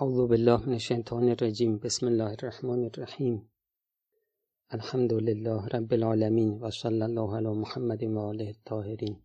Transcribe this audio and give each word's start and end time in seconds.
اعوذ 0.00 0.28
بالله 0.28 0.66
من 0.66 0.72
الشیطان 0.72 1.28
الرجیم 1.28 1.78
بسم 1.78 2.06
الله 2.06 2.30
الرحمن 2.30 2.84
الرحیم 2.84 3.50
الحمد 4.70 5.12
لله 5.12 5.66
رب 5.66 5.92
العالمین 5.92 6.50
و 6.60 6.70
صلی 6.70 7.02
الله 7.02 7.36
علی 7.36 7.48
محمد 7.48 8.02
و 8.02 8.18
آله 8.18 8.46
الطاهرین 8.46 9.22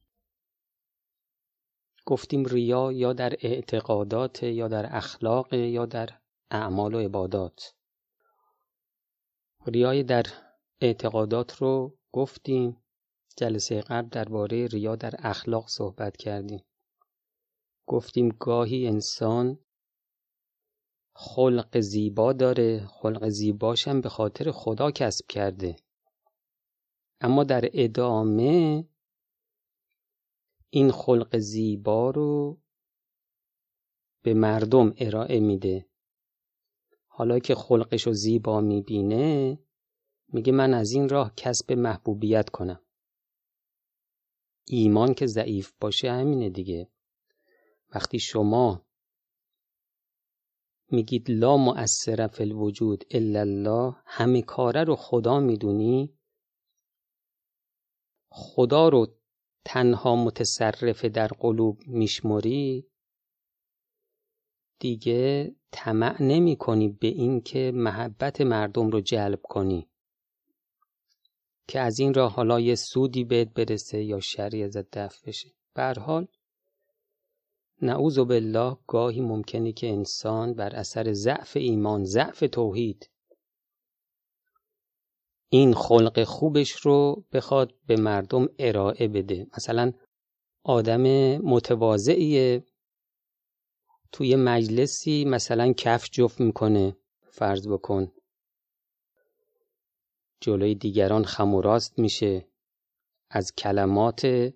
گفتیم 2.06 2.46
ریا 2.46 2.92
یا 2.92 3.14
در 3.14 3.34
اعتقادات 3.42 4.44
یا 4.44 4.68
در 4.68 4.96
اخلاق 4.96 5.54
یا 5.54 5.86
در 5.86 6.10
اعمال 6.52 6.94
و 6.94 7.00
عبادات. 7.00 7.74
ریای 9.68 10.04
در 10.04 10.26
اعتقادات 10.82 11.56
رو 11.56 11.98
گفتیم. 12.12 12.78
جلسه 13.38 13.82
قبل 13.82 14.10
درباره 14.10 14.68
ریا 14.68 14.96
در 14.96 15.14
اخلاق 15.20 15.68
صحبت 15.68 16.18
کردیم. 16.18 16.64
گفتیم 17.88 18.30
گاهی 18.30 18.88
انسان 18.88 19.60
خلق 21.22 21.80
زیبا 21.80 22.34
داره 22.34 22.88
خلق 22.88 23.30
زیباشم 23.30 24.02
به 24.02 24.10
خاطر 24.10 24.52
خدا 24.52 24.92
کسب 24.92 25.26
کرده. 25.28 25.76
اما 27.22 27.44
در 27.44 27.70
ادامه 27.74 28.86
این 30.70 30.92
خلق 30.92 31.38
زیبا 31.38 32.10
رو 32.10 32.60
به 34.22 34.34
مردم 34.34 34.94
ارائه 34.98 35.40
میده. 35.40 35.86
حالا 37.08 37.40
که 37.40 37.56
خلقش 37.56 38.08
رو 38.08 38.14
زیبا 38.14 38.62
می‌بینه 38.62 39.60
میگه 40.28 40.52
من 40.52 40.74
از 40.74 40.92
این 40.92 41.10
راه 41.10 41.34
کسب 41.36 41.72
محبوبیت 41.72 42.50
کنم. 42.50 42.82
ایمان 44.68 45.14
که 45.14 45.26
ضعیف 45.26 45.74
باشه 45.80 46.12
همینه 46.12 46.50
دیگه. 46.50 46.90
وقتی 47.96 48.20
شما 48.20 48.89
میگید 50.92 51.32
لا 51.32 51.58
مؤثر 51.58 52.28
فی 52.28 52.44
الوجود 52.44 53.04
الا 53.12 53.40
الله 53.40 53.96
همه 54.06 54.42
کاره 54.42 54.84
رو 54.84 54.96
خدا 54.96 55.40
می‌دونی؟ 55.40 56.14
خدا 58.32 58.90
رو 58.90 59.08
تنها 59.66 60.16
متصرف 60.16 61.06
در 61.06 61.28
قلوب 61.28 61.82
میشمری؟ 61.88 62.90
دیگه 64.80 65.56
طمع 65.72 66.24
نمی 66.24 66.56
کنی 66.56 66.88
به 66.90 67.08
اینکه 67.08 67.72
محبت 67.76 68.42
مردم 68.42 68.90
رو 68.90 69.02
جلب 69.02 69.42
کنی. 69.42 69.90
که 71.68 71.80
از 71.80 72.00
این 72.00 72.14
راه 72.14 72.34
حالا 72.34 72.60
یه 72.60 72.76
سودی 72.76 73.24
بهت 73.24 73.54
برسه 73.54 74.04
یا 74.04 74.20
شری 74.20 74.64
ازت 74.64 74.98
دفع 74.98 75.28
بشه. 75.28 75.50
به 75.74 75.94
حال 76.00 76.28
نعوذ 77.82 78.20
بالله 78.20 78.78
گاهی 78.88 79.22
ممکنه 79.22 79.72
که 79.72 79.88
انسان 79.88 80.54
بر 80.54 80.76
اثر 80.76 81.14
ضعف 81.14 81.58
ایمان 81.58 82.04
ضعف 82.04 82.44
توحید 82.52 83.10
این 85.52 85.74
خلق 85.74 86.24
خوبش 86.24 86.72
رو 86.72 87.26
بخواد 87.34 87.74
به 87.88 87.96
مردم 87.96 88.50
ارائه 88.60 89.08
بده. 89.08 89.48
مثلا 89.58 89.94
آدم 90.64 91.02
متواضعیه 91.38 92.64
توی 94.12 94.36
مجلسی 94.36 95.26
مثلا 95.26 95.74
کف 95.74 96.10
جفت 96.12 96.42
می‌کنه 96.42 96.98
فرض 97.32 97.68
بکن. 97.68 98.12
جلوی 100.42 100.76
دیگران 100.76 101.24
خم 101.24 101.80
میشه. 101.98 102.48
از 103.30 103.56
کلمات 103.56 104.52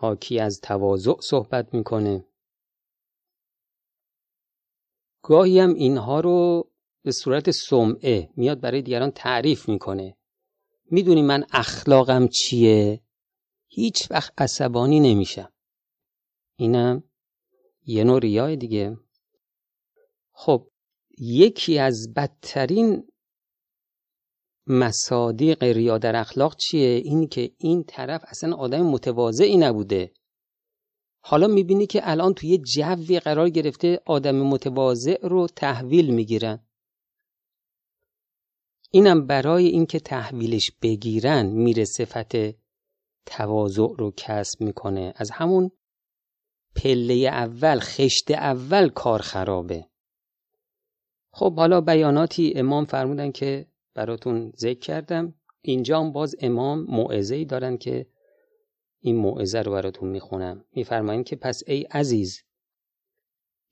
حاکی 0.00 0.38
از 0.38 0.60
تواضع 0.60 1.14
صحبت 1.20 1.74
می‌کنه. 1.74 2.24
گاهی 5.22 5.58
هم 5.58 5.74
اینها 5.74 6.20
رو 6.20 6.70
به 7.02 7.12
صورت 7.12 7.50
سمعه 7.50 8.30
میاد 8.36 8.60
برای 8.60 8.82
دیگران 8.82 9.10
تعریف 9.10 9.68
می‌کنه. 9.68 10.16
می‌دونی 10.90 11.22
من 11.22 11.44
اخلاقم 11.52 12.28
چیه؟ 12.28 13.02
هیچ 13.66 14.10
وقت 14.10 14.42
عصبانی 14.42 15.00
نمیشم. 15.00 15.52
اینم 16.56 17.04
یه 17.86 18.04
نوع 18.04 18.18
ریای 18.18 18.56
دیگه. 18.56 18.96
خب 20.32 20.70
یکی 21.18 21.78
از 21.78 22.14
بدترین 22.16 23.12
مصادیق 24.68 25.62
ریا 25.62 25.98
در 25.98 26.16
اخلاق 26.16 26.56
چیه؟ 26.56 26.88
اینی 27.04 27.26
که 27.26 27.50
این 27.58 27.84
طرف 27.84 28.24
اصلا 28.28 28.56
آدم 28.56 28.82
متواضعی 28.82 29.56
نبوده. 29.56 30.12
حالا 31.20 31.46
می‌بینی 31.46 31.86
که 31.86 32.00
الان 32.10 32.34
توی 32.34 32.58
جوی 32.58 33.20
قرار 33.20 33.48
گرفته 33.48 34.00
آدم 34.06 34.36
متواضع 34.36 35.26
رو 35.26 35.46
تحویل 35.46 36.14
می‌گیرن. 36.14 36.66
اینم 38.90 39.26
برای 39.26 39.66
اینکه 39.66 40.00
تحویلش 40.00 40.70
بگیرن 40.82 41.46
میره 41.46 41.84
صفت 41.84 42.32
تواضع 43.26 43.88
رو 43.98 44.12
کسب 44.16 44.60
می‌کنه. 44.60 45.12
از 45.16 45.30
همون 45.30 45.70
پله 46.76 47.14
اول 47.14 47.78
خشت 47.78 48.30
اول 48.30 48.88
کار 48.88 49.22
خرابه. 49.22 49.88
خب 51.32 51.56
حالا 51.56 51.80
بیاناتی 51.80 52.52
امام 52.56 52.84
فرمودن 52.84 53.32
که 53.32 53.66
براتون 53.94 54.52
ذکر 54.56 54.78
کردم. 54.78 55.34
اینجا 55.60 56.00
هم 56.00 56.12
باز 56.12 56.36
امام 56.40 56.84
موعظه 56.88 57.34
ای 57.34 57.44
دارن 57.44 57.76
که 57.76 58.06
این 59.00 59.16
موعظه 59.16 59.58
رو 59.58 59.72
براتون 59.72 60.08
می‌خونم. 60.08 60.64
میفرمایند 60.72 61.24
که 61.24 61.36
پس 61.36 61.62
ای 61.66 61.82
عزیز 61.82 62.42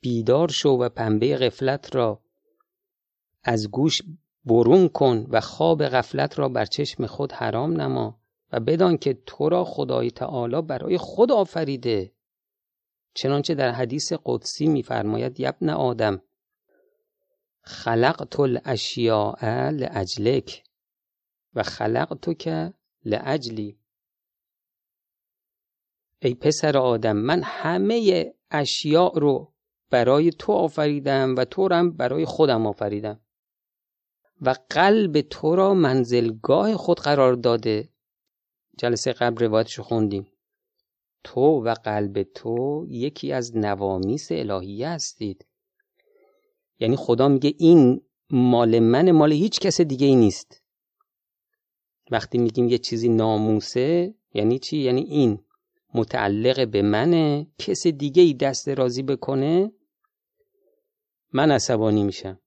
بیدار 0.00 0.48
شو 0.48 0.68
و 0.68 0.88
پنبه 0.88 1.36
غفلت 1.36 1.96
را 1.96 2.20
از 3.42 3.70
گوش 3.70 4.02
برون 4.44 4.88
کن 4.88 5.26
و 5.28 5.40
خواب 5.40 5.84
غفلت 5.84 6.38
را 6.38 6.48
بر 6.48 6.64
چشم 6.64 7.06
خود 7.06 7.32
حرام 7.32 7.80
نما 7.80 8.20
و 8.52 8.60
بدان 8.60 8.98
که 8.98 9.18
تو 9.26 9.48
را 9.48 9.64
خدای 9.64 10.10
تعالی 10.10 10.62
برای 10.62 10.98
خود 10.98 11.32
آفریده. 11.32 12.12
چنانچه 13.14 13.54
در 13.54 13.70
حدیث 13.70 14.12
قدسی 14.24 14.66
میفرماید 14.66 15.40
یبن 15.40 15.70
آدم 15.70 16.22
خلقت 17.66 18.40
الاشیاء 18.40 19.70
لاجلک 19.70 20.64
و 21.54 21.62
خلقتک 21.62 22.72
لاجلی 23.04 23.78
ای 26.22 26.34
پسر 26.34 26.78
آدم 26.78 27.16
من 27.16 27.42
همه 27.44 28.26
اشیاء 28.50 29.12
رو 29.14 29.52
برای 29.90 30.30
تو 30.30 30.52
آفریدم 30.52 31.36
و 31.36 31.44
تو 31.44 31.68
هم 31.72 31.90
برای 31.90 32.24
خودم 32.24 32.66
آفریدم. 32.66 33.20
و 34.40 34.54
قلب 34.70 35.20
تو 35.20 35.56
را 35.56 35.74
منزلگاه 35.74 36.76
خود 36.76 37.00
قرار 37.00 37.34
داده. 37.34 37.88
جلسه 38.78 39.12
قبل 39.12 39.44
روایتشو 39.44 39.82
خوندیم. 39.82 40.26
تو 41.24 41.40
و 41.40 41.74
قلب 41.74 42.22
تو 42.22 42.86
یکی 42.88 43.32
از 43.32 43.56
نوامیس 43.56 44.32
الهیه 44.32 44.88
هستید. 44.88 45.46
یعنی 46.78 46.96
خدا 46.96 47.28
میگه 47.28 47.54
این 47.58 48.00
مال 48.30 48.78
من 48.78 49.10
مال 49.10 49.32
هیچ 49.32 49.60
کس 49.60 49.80
دیگه 49.80 50.06
ای 50.06 50.16
نیست. 50.16 50.62
وقتی 52.10 52.38
میگیم 52.38 52.68
یه 52.68 52.78
چیزی 52.78 53.08
ناموسه 53.08 54.14
یعنی 54.34 54.58
چی؟ 54.58 54.78
یعنی 54.78 55.00
این 55.00 55.38
متعلق 55.94 56.68
به 56.68 56.82
منه 56.82 57.46
کس 57.58 57.86
دیگه 57.86 58.22
ای 58.22 58.34
دست 58.34 58.68
رازی 58.68 59.02
بکنه 59.02 59.72
من 61.32 61.50
عصبانی 61.50 62.02
میشم. 62.02 62.40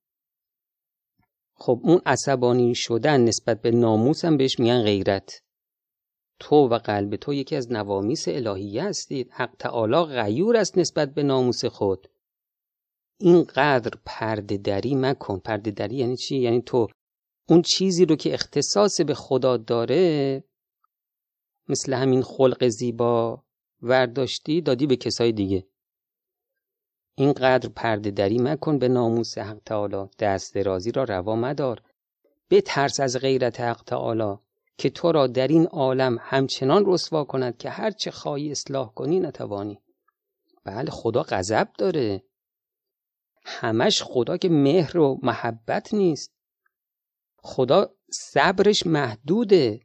خب 1.54 1.80
اون 1.82 2.00
عصبانی 2.06 2.74
شدن 2.74 3.20
نسبت 3.20 3.62
به 3.62 3.70
ناموسم 3.70 4.36
بهش 4.36 4.58
میگن 4.58 4.82
غیرت. 4.82 5.42
تو 6.38 6.56
و 6.56 6.78
قلب 6.78 7.16
تو 7.16 7.34
یکی 7.34 7.56
از 7.56 7.72
نوامیس 7.72 8.28
الهیه 8.28 8.84
هستید. 8.84 9.30
حق 9.32 9.56
تعالی 9.58 10.04
غیور 10.04 10.56
است 10.56 10.78
نسبت 10.78 11.14
به 11.14 11.22
ناموس 11.22 11.64
خود. 11.64 12.08
اینقدر 13.20 13.90
پرده 14.04 14.56
دری 14.56 14.94
مکن. 14.94 15.38
پرده 15.38 15.70
دری 15.70 15.96
یعنی 15.96 16.16
چی؟ 16.16 16.36
یعنی 16.38 16.62
تو 16.62 16.88
اون 17.48 17.62
چیزی 17.62 18.04
رو 18.04 18.16
که 18.16 18.34
اختصاص 18.34 19.00
به 19.00 19.14
خدا 19.14 19.56
داره 19.56 20.44
مثل 21.68 21.94
همین 21.94 22.22
خلق 22.22 22.68
زیبا 22.68 23.42
ورداشتی 23.82 24.60
دادی 24.60 24.86
به 24.86 24.96
کسای 24.96 25.32
دیگه. 25.32 25.66
اینقدر 27.14 27.68
پرده 27.68 28.10
دری 28.10 28.38
مکن 28.38 28.78
به 28.78 28.88
ناموس 28.88 29.38
حق 29.38 29.58
تعالی. 29.66 30.08
دست 30.18 30.54
درازی 30.54 30.92
را 30.92 31.04
روا 31.04 31.36
مدار. 31.36 31.82
ترس 32.64 33.00
از 33.00 33.16
غیرت 33.16 33.60
حق 33.60 33.82
تعالی 33.86 34.38
که 34.78 34.90
تو 34.90 35.12
را 35.12 35.26
در 35.26 35.48
این 35.48 35.66
عالم 35.66 36.18
همچنان 36.20 36.84
رسوا 36.86 37.24
کند 37.24 37.56
که 37.56 37.70
هر 37.70 37.90
چه 37.90 38.10
خواهی 38.10 38.50
اصلاح 38.50 38.94
کنی 38.94 39.20
نتوانی. 39.20 39.80
بله 40.64 40.90
خدا 40.90 41.22
غضب 41.22 41.68
داره. 41.78 42.22
همش 43.50 44.02
خدا 44.02 44.36
که 44.36 44.48
مهر 44.48 44.98
و 44.98 45.18
محبت 45.22 45.94
نیست. 45.94 46.32
خدا 47.36 47.94
صبرش 48.12 48.86
محدوده. 48.86 49.80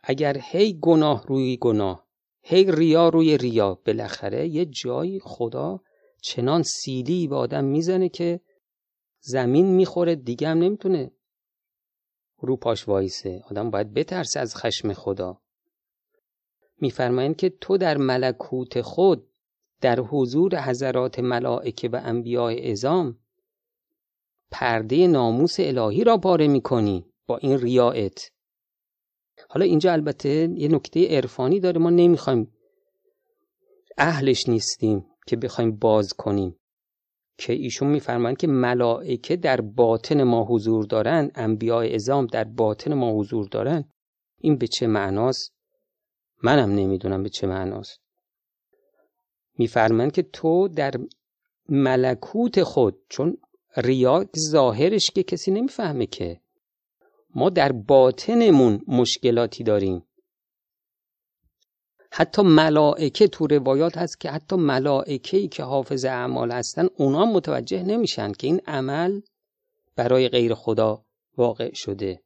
اگر 0.00 0.38
هی 0.40 0.78
گناه 0.80 1.26
روی 1.26 1.56
گناه 1.56 2.06
هی 2.42 2.72
ریا 2.72 3.08
روی 3.08 3.38
ریا 3.38 3.74
بالاخره 3.74 4.48
یه 4.48 4.64
جایی 4.64 5.20
خدا 5.20 5.80
چنان 6.22 6.62
سیلی 6.62 7.28
به 7.28 7.36
آدم 7.36 7.64
می‌زنه 7.64 8.08
که 8.08 8.40
زمین 9.20 9.66
می‌خوره 9.66 10.14
دیگه 10.14 10.48
هم 10.48 10.58
نمی‌تونه 10.58 11.10
رو 12.38 12.56
پاش 12.56 12.88
وایسه. 12.88 13.42
آدم 13.50 13.70
باید 13.70 13.94
بترسه 13.94 14.40
از 14.40 14.56
خشم 14.56 14.92
خدا. 14.92 15.42
میفرمایند 16.80 17.36
که 17.36 17.50
تو 17.50 17.78
در 17.78 17.96
ملکوت 17.96 18.80
خود 18.80 19.31
در 19.82 20.00
حضور 20.00 20.60
حضرات 20.60 21.18
ملائکه 21.18 21.88
و 21.88 22.00
انبیاء 22.04 22.70
ازام 22.70 23.18
پرده 24.50 25.06
ناموس 25.06 25.56
الهی 25.58 26.04
را 26.04 26.16
پاره 26.18 26.48
می‌کنی 26.48 27.06
با 27.26 27.36
این 27.36 27.58
ریاعت. 27.58 28.30
حالا 29.48 29.64
اینجا 29.64 29.92
البته 29.92 30.48
یه 30.56 30.68
نکته 30.68 31.16
عرفانی 31.16 31.60
داره 31.60 31.78
ما 31.78 31.90
نمی‌خوایم 31.90 32.52
اهلش 33.98 34.48
نیستیم 34.48 35.06
که 35.26 35.36
بخوایم 35.36 35.76
باز 35.76 36.12
کنیم 36.12 36.56
که 37.38 37.52
ایشون 37.52 37.88
میفرمایند 37.88 38.36
که 38.36 38.46
ملائکه 38.46 39.36
در 39.36 39.60
باطن 39.60 40.22
ما 40.22 40.44
حضور 40.44 40.84
دارن 40.84 41.30
انبیاء 41.34 41.94
ازام 41.94 42.26
در 42.26 42.44
باطن 42.44 42.94
ما 42.94 43.12
حضور 43.12 43.48
دارن. 43.48 43.84
این 44.38 44.56
به 44.56 44.66
چه 44.66 44.86
معناست؟ 44.86 45.52
منم 46.42 46.70
نمی‌دونم 46.70 47.22
به 47.22 47.28
چه 47.28 47.46
معناست. 47.46 48.01
میفرمایند 49.62 50.12
که 50.12 50.22
تو 50.22 50.68
در 50.68 50.94
ملکوت 51.68 52.62
خود 52.62 52.96
چون 53.08 53.36
ریا 53.76 54.24
ظاهرش 54.38 55.10
که 55.14 55.22
کسی 55.22 55.50
نمی‌فهمه 55.50 56.06
که 56.06 56.40
ما 57.34 57.50
در 57.50 57.72
باطنمون 57.72 58.82
مشکلاتی 58.88 59.64
داریم. 59.64 60.02
حتی 62.12 62.42
ملائکه 62.42 63.28
تو 63.28 63.46
روایات 63.46 63.98
هست 63.98 64.20
که 64.20 64.30
حتی 64.30 64.56
ملائکه 64.56 65.48
که 65.48 65.62
حافظ 65.62 66.04
اعمال 66.04 66.50
هستن 66.50 66.88
اونا 66.96 67.24
متوجه 67.24 67.82
نمیشن 67.82 68.32
که 68.32 68.46
این 68.46 68.60
عمل 68.66 69.20
برای 69.96 70.28
غیر 70.28 70.54
خدا 70.54 71.04
واقع 71.36 71.70
شده. 71.74 72.22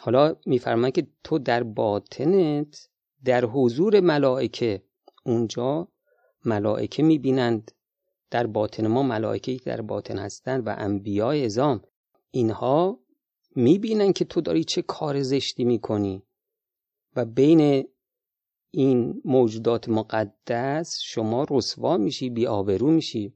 حالا 0.00 0.36
میفرمان 0.46 0.90
که 0.90 1.06
تو 1.24 1.38
در 1.38 1.62
باطنت 1.62 2.88
در 3.24 3.44
حضور 3.44 4.00
ملائکه 4.00 4.82
اونجا 5.26 5.88
ملائکه 6.44 7.02
می‌بینند. 7.02 7.70
در 8.30 8.46
باطن 8.46 8.86
ما 8.86 9.02
ملائکه 9.02 9.60
در 9.64 9.80
باطن 9.80 10.18
هستند 10.18 10.66
و 10.66 10.74
انبیاء 10.78 11.44
ازام 11.44 11.82
اینها 12.30 13.00
می‌بینن 13.56 14.12
که 14.12 14.24
تو 14.24 14.40
داری 14.40 14.64
چه 14.64 14.82
کار 14.82 15.22
زشتی 15.22 15.64
می‌کنی. 15.64 16.22
و 17.16 17.24
بین 17.24 17.88
این 18.70 19.22
موجودات 19.24 19.88
مقدس 19.88 21.00
شما 21.02 21.46
رسوا 21.50 21.96
میشی 21.96 22.30
بی 22.30 22.46
آبرو 22.46 22.90
میشی. 22.90 23.34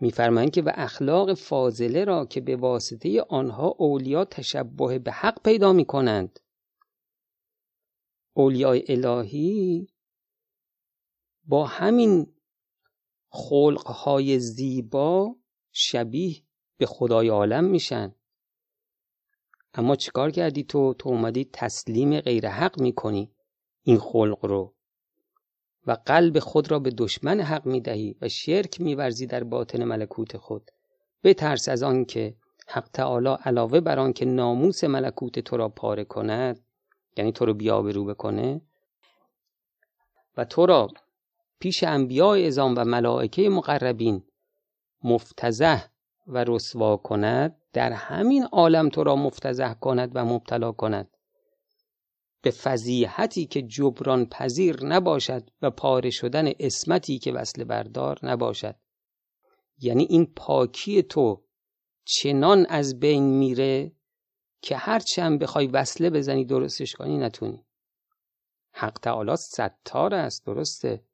میفرمایند 0.00 0.50
که 0.50 0.62
و 0.62 0.72
اخلاق 0.74 1.34
فاضله 1.34 2.04
را 2.04 2.26
که 2.26 2.40
به 2.40 2.56
واسطه 2.56 3.22
آنها 3.22 3.68
اولیا 3.68 4.24
تشبه 4.24 4.98
به 4.98 5.12
حق 5.12 5.42
پیدا 5.42 5.72
می‌کنند. 5.72 6.40
اولیای 8.34 8.84
الهی 8.88 9.88
با 11.46 11.66
همین 11.66 12.34
خلقهای 13.28 14.38
زیبا 14.38 15.36
شبیه 15.72 16.42
به 16.76 16.86
خدای 16.86 17.28
عالم 17.28 17.64
میشن. 17.64 18.14
اما 19.74 19.96
چیکار 19.96 20.30
کردی 20.30 20.64
تو؟ 20.64 20.94
تو 20.94 21.08
اومدی 21.08 21.50
تسلیم 21.52 22.20
غیر 22.20 22.48
حق 22.48 22.80
می‌کنی 22.80 23.32
این 23.82 23.98
خلق 23.98 24.44
رو 24.44 24.74
و 25.86 25.92
قلب 25.92 26.38
خود 26.38 26.70
را 26.70 26.78
به 26.78 26.90
دشمن 26.90 27.40
حق 27.40 27.66
می‌دهی 27.66 28.16
و 28.20 28.28
شرک 28.28 28.80
میورزی 28.80 29.26
در 29.26 29.44
باطن 29.44 29.84
ملکوت 29.84 30.36
خود. 30.36 30.70
بترس 31.24 31.68
از 31.68 31.82
آن 31.82 32.04
که 32.04 32.36
حق 32.68 32.88
تعالی 32.88 33.36
علاوه 33.44 33.80
بر 33.80 33.98
آن 33.98 34.12
که 34.12 34.24
ناموس 34.24 34.84
ملکوت 34.84 35.38
تو 35.38 35.56
را 35.56 35.68
پاره 35.68 36.04
کند 36.04 36.64
یعنی 37.16 37.32
تو 37.32 37.46
رو 37.46 37.54
بیابرو 37.54 38.04
بکنه 38.04 38.60
و 40.36 40.44
تو 40.44 40.66
را 40.66 40.88
پیش 41.60 41.84
انبیاء 41.84 42.46
ازام 42.46 42.74
و 42.76 42.84
ملائکه 42.84 43.48
مقربین 43.48 44.22
مفتزه 45.04 45.90
و 46.26 46.44
رسوا 46.44 46.96
کند 46.96 47.56
در 47.72 47.92
همین 47.92 48.44
عالم 48.44 48.88
تو 48.88 49.04
را 49.04 49.16
مفتزه 49.16 49.76
کند 49.80 50.12
و 50.14 50.24
مبتلا 50.24 50.72
کند. 50.72 51.10
به 52.42 52.50
فضیحتی 52.50 53.46
که 53.46 53.62
جبران 53.62 54.26
پذیر 54.26 54.84
نباشد 54.84 55.50
و 55.62 55.70
پاره 55.70 56.10
شدن 56.10 56.52
اسمتی 56.60 57.18
که 57.18 57.32
وصل 57.32 57.64
بردار 57.64 58.18
نباشد. 58.22 58.76
یعنی 59.78 60.06
این 60.10 60.26
پاکی 60.36 61.02
تو 61.02 61.44
چنان 62.04 62.66
از 62.68 63.00
بین 63.00 63.24
میره 63.24 63.92
که 64.62 64.76
هرچند 64.76 65.38
بخوای 65.38 65.66
وصله 65.66 66.10
بزنی 66.10 66.44
درستش 66.44 66.92
کنی 66.92 67.18
نتونی. 67.18 67.66
حق 68.72 68.98
تعالی 69.02 69.36
ستار 69.36 70.14
است 70.14 70.46
درسته. 70.46 71.04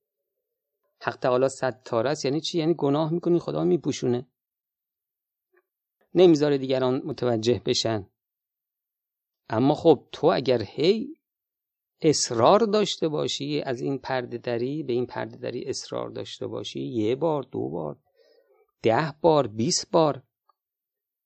حق 1.03 1.17
تعالی 1.17 1.49
ستار 1.49 2.07
است. 2.07 2.25
یعنی 2.25 2.41
چی؟ 2.41 2.59
یعنی 2.59 2.75
گناه 2.75 3.13
می‌کنی 3.13 3.39
خدا 3.39 3.65
میپوشونه. 3.65 4.27
نمی‌ذاره 6.15 6.59
دیگران 6.59 7.03
متوجه 7.05 7.63
بشن. 7.67 8.07
اما 9.49 9.75
خب 9.75 10.09
تو 10.13 10.27
اگر 10.27 10.63
هی 10.63 11.17
اصرار 12.01 12.61
داشته 12.61 13.09
باشی 13.09 13.63
از 13.63 13.81
این 13.81 13.99
پرده 13.99 14.39
دری 14.39 14.83
به 14.83 14.93
این 14.93 15.07
پرده 15.07 15.37
دری 15.37 15.65
اصرار 15.65 16.11
داشته 16.11 16.47
باشی 16.47 16.81
یه 16.81 17.17
بار 17.17 17.43
دو 17.43 17.69
بار 17.69 17.99
ده 18.83 19.15
بار 19.21 19.47
بیست 19.47 19.91
بار. 19.91 20.23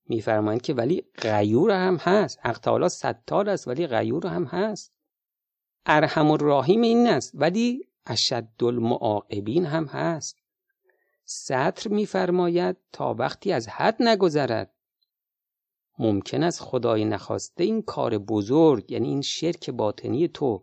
میفرمایند 0.09 0.63
که 0.63 0.75
ولی 0.75 1.03
غیور 1.19 1.71
هم 1.71 1.97
هست. 1.97 2.39
حق 2.43 2.59
تعالی 2.59 2.89
ستار 2.89 3.51
است 3.51 3.69
ولی 3.69 3.87
غیور 3.87 4.27
هم 4.27 4.45
هست. 4.45 4.95
ارحم 5.87 6.31
الراحیم 6.31 6.83
این 6.83 7.07
است. 7.07 7.33
ولی 7.35 7.89
اشد 8.07 8.49
المعاقبین 8.63 9.67
هم 9.67 9.85
هست. 9.85 10.39
سطر 11.25 11.91
میفرماید 11.91 12.77
تا 12.93 13.15
وقتی 13.15 13.53
از 13.53 13.69
حد 13.69 13.97
نگذرد. 14.01 14.73
ممکن 15.99 16.43
است 16.43 16.61
خدای 16.61 17.05
نخواسته 17.05 17.65
این 17.65 17.83
کار 17.83 18.19
بزرگ 18.19 18.91
یعنی 18.93 19.09
این 19.09 19.23
شرک 19.23 19.71
باطنی 19.71 20.29
تو 20.29 20.63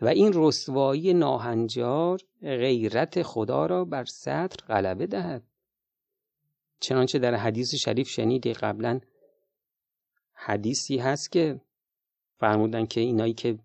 و 0.00 0.08
این 0.08 0.32
رسوایی 0.34 1.14
ناهنجار 1.14 2.20
غیرت 2.42 3.22
خدا 3.22 3.66
را 3.66 3.84
بر 3.84 4.04
سطر 4.04 4.66
غلبه 4.68 5.06
دهد. 5.06 5.42
چنانچه 6.80 7.18
در 7.18 7.34
حدیث 7.34 7.74
شریف 7.74 8.08
شنیدی 8.08 8.52
قبلا 8.52 9.00
حدیثی 10.32 10.98
هست 10.98 11.32
که 11.32 11.60
فرمودن 12.38 12.86
که 12.86 13.00
اینایی 13.00 13.34
که 13.34 13.58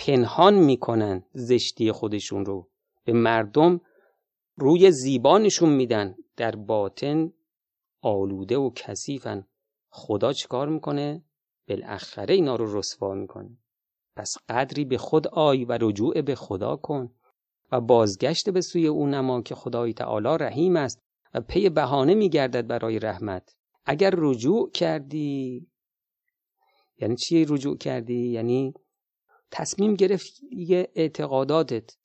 پنهان 0.00 0.54
می‌کنن 0.54 1.24
زشتی 1.32 1.92
خودشون 1.92 2.44
رو. 2.44 2.68
به 3.04 3.12
مردم 3.12 3.80
روی 4.56 4.90
زیبانشون 4.90 5.72
میدن. 5.72 6.14
در 6.36 6.56
باطن 6.56 7.32
آلوده 8.02 8.56
و 8.56 8.70
کثیفن. 8.74 9.46
خدا 9.88 10.32
چیکار 10.32 10.68
می‌کنه؟ 10.68 11.24
بالاخره 11.68 12.34
اینا 12.34 12.56
رو 12.56 12.78
رسوا 12.78 13.14
می‌کنه. 13.14 13.58
پس 14.16 14.36
قدری 14.48 14.84
به 14.84 14.98
خود 14.98 15.28
آی 15.28 15.64
و 15.64 15.78
رجوع 15.80 16.22
به 16.22 16.34
خدا 16.34 16.76
کن 16.76 17.14
و 17.72 17.80
بازگشت 17.80 18.50
به 18.50 18.60
سوی 18.60 18.86
او 18.86 19.06
نما 19.06 19.42
که 19.42 19.54
خدای 19.54 19.92
تعالی 19.92 20.44
رحیم 20.44 20.76
است 20.76 21.02
و 21.34 21.40
پی 21.40 21.68
بهانه 21.68 22.14
میگردد 22.14 22.66
برای 22.66 22.98
رحمت. 22.98 23.56
اگر 23.84 24.14
رجوع 24.16 24.70
کردی 24.70 25.66
یعنی 26.98 27.16
چی 27.16 27.44
رجوع 27.44 27.76
کردی؟ 27.76 28.28
یعنی 28.28 28.74
تصمیم 29.50 29.94
گرفتی 29.94 30.86
اعتقاداتت 30.94 31.96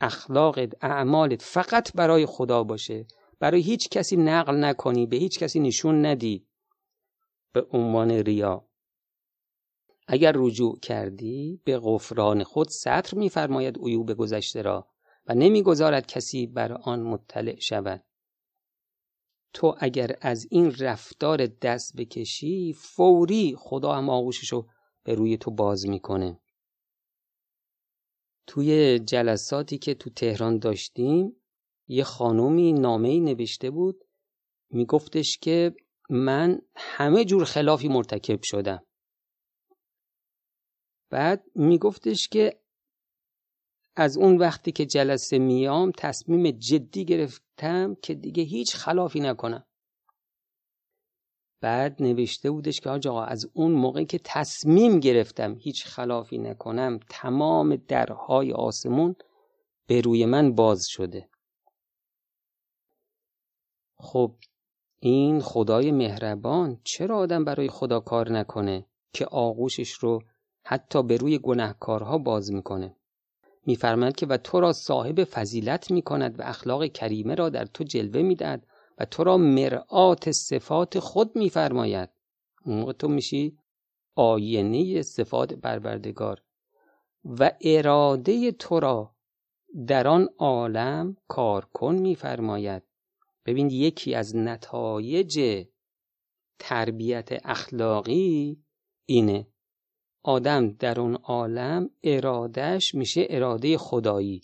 اخلاقت 0.00 0.84
اعمالت 0.84 1.42
فقط 1.42 1.92
برای 1.92 2.26
خدا 2.26 2.64
باشه. 2.64 3.06
برای 3.38 3.60
هیچ 3.60 3.88
کسی 3.88 4.16
نقل 4.16 4.64
نکنی 4.64 5.06
به 5.06 5.16
هیچ 5.16 5.38
کسی 5.38 5.60
نشون 5.60 6.06
ندی. 6.06 6.46
به 7.52 7.66
عنوان 7.70 8.10
ریا. 8.10 8.68
اگر 10.06 10.32
رجوع 10.36 10.78
کردی 10.78 11.60
به 11.64 11.78
غفران 11.78 12.44
خود 12.44 12.68
سطر 12.68 13.16
میفرماید 13.16 13.78
عیوب 13.78 14.14
گذشته 14.14 14.62
را 14.62 14.88
و 15.26 15.34
نمی‌گذارد 15.34 16.06
کسی 16.06 16.46
بر 16.46 16.72
آن 16.72 17.02
مطلع 17.02 17.60
شود. 17.60 18.04
تو 19.52 19.76
اگر 19.78 20.16
از 20.20 20.46
این 20.50 20.74
رفتار 20.80 21.46
دست 21.46 21.96
بکشی 21.96 22.72
فوری 22.72 23.54
خدا 23.58 23.92
هم 23.92 24.10
آغوشش 24.10 24.52
رو 24.52 24.68
به 25.04 25.14
روی 25.14 25.36
تو 25.36 25.50
باز 25.50 25.88
می‌کنه. 25.88 26.40
توی 28.46 28.98
جلساتی 28.98 29.78
که 29.78 29.94
تو 29.94 30.10
تهران 30.10 30.58
داشتیم 30.58 31.36
یه 31.88 32.04
خانومی 32.04 32.72
نامه 32.72 33.20
نوشته 33.20 33.70
بود 33.70 34.04
میگفتش 34.70 35.38
که 35.38 35.74
من 36.10 36.62
همه 36.76 37.24
جور 37.24 37.44
خلافی 37.44 37.88
مرتکب 37.88 38.42
شدم. 38.42 38.86
بعد 41.10 41.44
میگفتش 41.54 42.28
که 42.28 42.60
از 43.96 44.16
اون 44.16 44.38
وقتی 44.38 44.72
که 44.72 44.86
جلسه 44.86 45.38
میام 45.38 45.92
تصمیم 45.98 46.50
جدی 46.50 47.04
گرفتم 47.04 47.94
که 48.02 48.14
دیگه 48.14 48.42
هیچ 48.42 48.76
خلافی 48.76 49.20
نکنم. 49.20 49.66
بعد 51.60 52.02
نوشته 52.02 52.50
بودش 52.50 52.80
که 52.80 52.90
آقا 52.90 53.22
از 53.22 53.50
اون 53.54 53.72
موقعی 53.72 54.04
که 54.04 54.20
تصمیم 54.24 55.00
گرفتم 55.00 55.56
هیچ 55.58 55.86
خلافی 55.86 56.38
نکنم 56.38 57.00
تمام 57.08 57.76
درهای 57.76 58.52
آسمون 58.52 59.16
به 59.86 60.00
روی 60.00 60.26
من 60.26 60.54
باز 60.54 60.86
شده. 60.86 61.28
خب 63.98 64.34
این 65.00 65.40
خدای 65.40 65.92
مهربان 65.92 66.80
چرا 66.84 67.18
آدم 67.18 67.44
برای 67.44 67.68
خدا 67.68 68.00
کار 68.00 68.32
نکنه 68.32 68.86
که 69.12 69.26
آغوشش 69.26 69.92
رو 69.92 70.22
حتی 70.64 71.02
به 71.02 71.16
روی 71.16 71.38
گناهکارها 71.38 72.18
باز 72.18 72.52
می‌کنه؟ 72.52 72.96
میفرماید 73.66 74.16
که 74.16 74.26
و 74.26 74.36
تو 74.36 74.60
را 74.60 74.72
صاحب 74.72 75.24
فضیلت 75.24 75.90
می‌کند 75.90 76.40
و 76.40 76.42
اخلاق 76.42 76.86
کریمه 76.86 77.34
را 77.34 77.48
در 77.48 77.64
تو 77.64 77.84
جلوه 77.84 78.22
می‌دهد 78.22 78.66
و 78.98 79.04
تو 79.04 79.24
را 79.24 79.36
مرآت 79.36 80.30
صفات 80.30 80.98
خود 80.98 81.36
میفرماید. 81.36 82.10
اون 82.64 82.78
موقع 82.78 82.92
تو 82.92 83.08
میشی 83.08 83.58
آینه 84.14 85.02
صفات 85.02 85.52
پروردگار 85.52 86.42
و 87.24 87.52
اراده 87.60 88.52
تو 88.52 88.80
را 88.80 89.14
در 89.86 90.08
آن 90.08 90.28
عالم 90.38 91.16
کار 91.28 91.64
کن 91.64 91.94
میفرماید. 91.94 92.82
ببین 93.46 93.70
یکی 93.70 94.14
از 94.14 94.36
نتایج 94.36 95.64
تربیت 96.58 97.28
اخلاقی 97.44 98.62
اینه. 99.06 99.46
آدم 100.22 100.68
در 100.70 101.00
اون 101.00 101.14
عالم 101.14 101.90
ارادش 102.02 102.94
میشه 102.94 103.26
اراده 103.30 103.78
خدایی. 103.78 104.40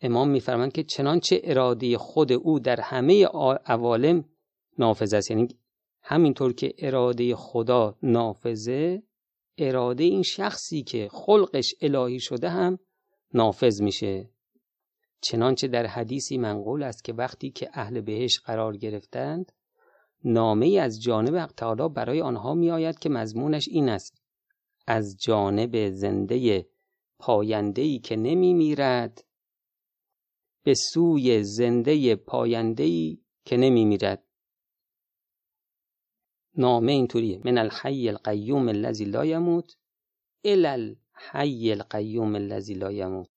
امام 0.00 0.28
میفرمند 0.28 0.72
که 0.72 0.82
چنانچه 0.82 1.40
اراده 1.44 1.98
خود 1.98 2.32
او 2.32 2.58
در 2.60 2.80
همه 2.80 3.26
عوالم 3.66 4.24
نافذ 4.78 5.14
است. 5.14 5.30
یعنی 5.30 5.48
همینطور 6.02 6.52
که 6.52 6.74
اراده 6.78 7.36
خدا 7.36 7.96
نافذه 8.02 9.02
اراده 9.58 10.04
این 10.04 10.22
شخصی 10.22 10.82
که 10.82 11.08
خلقش 11.12 11.74
الهی 11.80 12.20
شده 12.20 12.48
هم 12.48 12.78
نافذ 13.34 13.82
میشه. 13.82 14.30
چنانچه 15.20 15.68
در 15.68 15.86
حدیثی 15.86 16.38
منقول 16.38 16.82
است 16.82 17.04
که 17.04 17.12
وقتی 17.12 17.50
که 17.50 17.70
اهل 17.72 18.00
بهش 18.00 18.40
قرار 18.40 18.76
گرفتند 18.76 19.52
نامه 20.24 20.78
از 20.82 21.02
جانب 21.02 21.36
حق 21.36 21.52
تعالی 21.52 21.88
برای 21.88 22.20
آنها 22.20 22.54
میآید 22.54 22.98
که 22.98 23.08
مضمونش 23.08 23.68
این 23.68 23.88
است. 23.88 24.22
از 24.86 25.16
جانب 25.20 25.90
زنده 25.90 26.66
پایندهی 27.18 27.98
که 27.98 28.16
نمی 28.16 28.54
میرد 28.54 29.24
به 30.68 30.74
سوی 30.74 31.42
زنده 31.42 32.16
پایندهی 32.16 33.22
که 33.44 33.56
نمی 33.56 33.84
میرد 33.84 34.24
نامه 36.56 36.92
اینطوریه. 36.92 37.40
من 37.44 37.58
الحی 37.58 38.08
القیوم 38.08 38.68
الذی 38.68 39.04
لا 39.04 39.24
یموت 39.24 39.76
الی 40.44 40.66
الحی 40.66 41.72
القیوم 41.72 42.34
الذی 42.34 42.74
لا 42.74 42.92
یموت. 42.92 43.28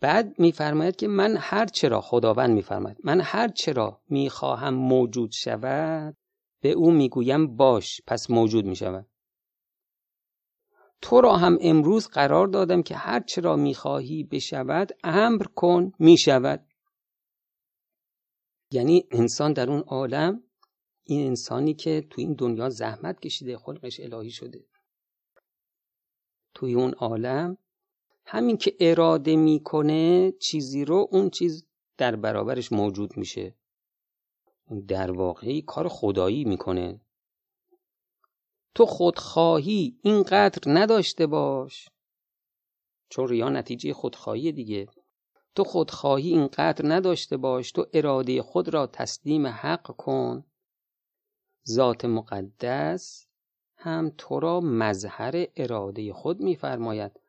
بعد 0.00 0.38
میفرماید 0.38 0.96
که 0.96 1.08
من 1.08 1.36
هر 1.38 1.66
چرا 1.66 2.00
خداوند 2.00 2.50
میفرماید 2.50 2.96
من 3.04 3.20
هر 3.20 3.48
چرا 3.48 4.00
می‌خواهم 4.08 4.74
موجود 4.74 5.30
شود 5.32 6.16
به 6.60 6.70
او 6.70 6.90
می‌گویم 6.90 7.56
باش 7.56 8.00
پس 8.06 8.30
موجود 8.30 8.66
می‌شود. 8.66 9.06
تو 11.04 11.20
را 11.20 11.36
هم 11.36 11.58
امروز 11.60 12.08
قرار 12.08 12.46
دادم 12.46 12.82
که 12.82 12.96
هر 12.96 13.20
چرا 13.20 13.56
می‌خواهی 13.56 14.24
بشود 14.24 14.92
امر 15.04 15.42
کن 15.42 15.92
می‌شود. 15.98 16.66
یعنی 18.70 19.04
انسان 19.10 19.52
در 19.52 19.70
اون 19.70 19.80
عالم 19.80 20.42
این 21.04 21.26
انسانی 21.26 21.74
که 21.74 22.06
تو 22.10 22.20
این 22.20 22.34
دنیا 22.34 22.68
زحمت 22.68 23.20
کشیده 23.20 23.58
خلقش 23.58 24.00
الهی 24.00 24.30
شده. 24.30 24.64
توی 26.54 26.74
اون 26.74 26.92
عالم 26.92 27.58
همین 28.26 28.56
که 28.56 28.76
اراده 28.80 29.36
می‌کنه 29.36 30.32
چیزی 30.32 30.84
رو 30.84 31.08
اون 31.10 31.30
چیز 31.30 31.66
در 31.96 32.16
برابرش 32.16 32.72
موجود 32.72 33.16
میشه. 33.16 33.54
در 34.88 35.10
واقعی 35.10 35.62
کار 35.62 35.88
خدایی 35.88 36.44
می‌کنه. 36.44 37.00
تو 38.74 38.86
خودخواهی 38.86 39.98
اینقدر 40.02 40.62
نداشته 40.66 41.26
باش. 41.26 41.88
چون 43.08 43.28
ریا 43.28 43.48
نتیجه 43.48 43.92
خودخواهی 43.92 44.52
دیگه. 44.52 44.88
تو 45.54 45.64
خودخواهی 45.64 46.28
اینقدر 46.28 46.88
نداشته 46.88 47.36
باش 47.36 47.72
تو 47.72 47.86
اراده 47.92 48.42
خود 48.42 48.68
را 48.68 48.86
تسلیم 48.86 49.46
حق 49.46 49.96
کن. 49.96 50.44
ذات 51.68 52.04
مقدس 52.04 53.26
هم 53.76 54.12
تو 54.18 54.40
را 54.40 54.60
مظهر 54.60 55.46
اراده 55.56 56.12
خود 56.12 56.40
میفرماید. 56.40 57.20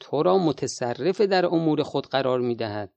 تو 0.00 0.22
را 0.22 0.38
متصرف 0.38 1.20
در 1.20 1.46
امور 1.46 1.82
خود 1.82 2.06
قرار 2.06 2.40
می 2.40 2.54
دهد 2.54 2.92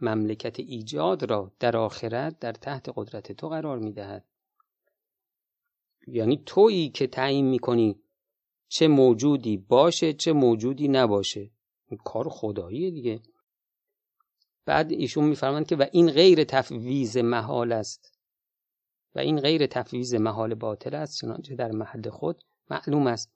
مملکت 0.00 0.60
ایجاد 0.60 1.30
را 1.30 1.52
در 1.60 1.76
آخرت 1.76 2.38
در 2.38 2.52
تحت 2.52 2.88
قدرت 2.96 3.32
تو 3.32 3.48
قرار 3.48 3.78
می 3.78 3.92
دهد 3.92 4.24
یعنی 6.06 6.42
تویی 6.46 6.88
که 6.88 7.06
تعیین 7.06 7.46
می 7.46 7.58
کنی 7.58 8.02
چه 8.68 8.88
موجودی 8.88 9.56
باشه 9.56 10.12
چه 10.12 10.32
موجودی 10.32 10.88
نباشه. 10.88 11.50
این 11.86 12.00
کار 12.04 12.28
خداییه 12.28 12.90
دیگه. 12.90 13.22
بعد 14.64 14.92
ایشون 14.92 15.24
میفرمند 15.24 15.66
که 15.66 15.76
و 15.76 15.86
این 15.92 16.10
غیر 16.10 16.44
تفویض 16.44 17.16
محال 17.16 17.72
است. 17.72 18.18
و 19.14 19.18
این 19.18 19.40
غیر 19.40 19.66
تفویض 19.66 20.14
محال 20.14 20.54
باطل 20.54 20.94
است 20.94 21.20
چنانچه 21.20 21.56
در 21.56 21.72
محل 21.72 22.10
خود 22.10 22.42
معلوم 22.70 23.06
است. 23.06 23.32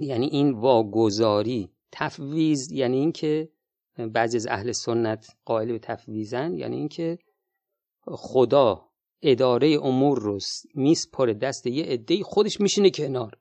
یعنی 0.00 0.26
این 0.26 0.50
واگذاری 0.50 1.70
تفویض 1.92 2.72
یعنی 2.72 2.96
اینکه 2.96 3.52
بعضی 4.12 4.36
از 4.36 4.46
اهل 4.46 4.72
سنت 4.72 5.36
قائل 5.44 5.72
به 5.72 5.78
تفویضن 5.78 6.54
یعنی 6.54 6.76
اینکه 6.76 7.18
خدا 8.06 8.91
اداره 9.22 9.78
امور 9.82 10.18
رو 10.18 10.38
میسپره 10.74 11.34
دست 11.34 11.66
یه 11.66 11.84
عده 11.84 12.22
خودش 12.22 12.60
میشینه 12.60 12.90
کنار. 12.90 13.38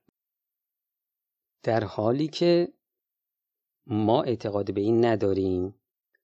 در 1.64 1.84
حالی 1.84 2.28
که 2.28 2.74
ما 3.88 4.24
اعتقاد 4.24 4.74
به 4.74 4.82
این 4.82 5.06
نداریم 5.06 5.76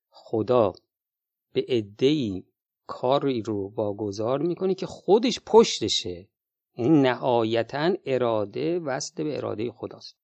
خدا 0.10 0.74
به 1.54 1.66
عده 1.68 2.44
کاری 2.88 3.42
رو 3.42 3.74
واگذار 3.76 4.42
می‌کنه 4.42 4.74
که 4.74 4.86
خودش 4.86 5.40
پشتشه. 5.46 6.30
این 6.74 7.02
نهایتا 7.02 7.96
اراده 8.06 8.80
وصل 8.80 9.24
به 9.24 9.38
اراده 9.38 9.72
خداست. 9.72 10.18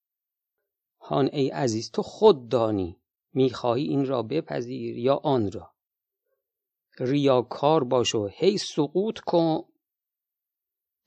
هان 0.99 1.29
ای 1.33 1.49
عزیز 1.49 1.91
تو 1.91 2.01
خود 2.01 2.49
دانی 2.49 2.97
می‌خواهی 3.33 3.83
این 3.83 4.05
را 4.05 4.23
بپذیر 4.23 4.97
یا 4.97 5.15
آن 5.15 5.51
را؟ 5.51 5.72
ریاکار 6.99 7.83
باش 7.83 8.15
و 8.15 8.29
هی 8.31 8.57
سقوط 8.57 9.19
کن 9.19 9.63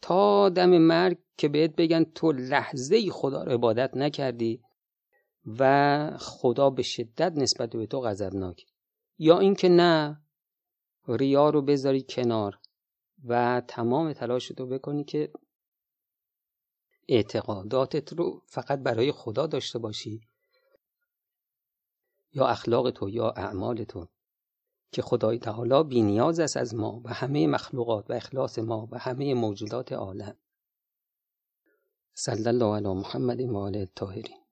تا 0.02 0.48
دم 0.48 0.78
مرگ 0.78 1.18
که 1.36 1.48
بهت 1.48 1.76
بگن 1.76 2.04
تو 2.04 2.32
لحظه 2.32 3.10
خدا 3.10 3.44
رو 3.44 3.52
عبادت 3.52 3.96
نکردی 3.96 4.62
و 5.46 6.10
خدا 6.20 6.70
به 6.70 6.82
شدت 6.82 7.32
نسبت 7.36 7.70
به 7.70 7.86
تو 7.86 8.00
غضبناک. 8.00 8.66
یا 9.18 9.38
اینکه 9.38 9.68
نه 9.68 10.20
ریا 11.08 11.50
رو 11.50 11.62
بذاری 11.62 12.04
کنار 12.08 12.58
و 13.24 13.62
تمام 13.68 14.12
تلاش 14.12 14.48
تو 14.48 14.66
بکنی 14.66 15.04
که 15.04 15.32
اعتقاداتت 17.08 18.12
رو 18.12 18.42
فقط 18.46 18.78
برای 18.78 19.12
خدا 19.12 19.46
داشته 19.46 19.78
باشی. 19.78 20.20
یا 22.32 22.46
اخلاق 22.46 22.90
تو 22.90 23.08
یا 23.08 23.30
اعمال 23.30 23.84
تو. 23.84 24.08
که 24.92 25.02
خدای 25.02 25.38
تعالی 25.38 25.84
بی 25.84 26.02
نیاز 26.02 26.40
است 26.40 26.56
از 26.56 26.74
ما 26.74 27.00
و 27.04 27.08
همه 27.08 27.46
مخلوقات 27.46 28.10
و 28.10 28.12
اخلاص 28.12 28.58
ما 28.58 28.88
و 28.90 28.98
همه 28.98 29.34
موجودات 29.34 29.92
عالم. 29.92 30.36
صلی 32.14 32.48
الله 32.48 32.76
علی 32.76 32.94
محمد 32.94 33.40
و 33.40 33.56
آله 33.56 33.78
الطاهرین. 33.78 34.45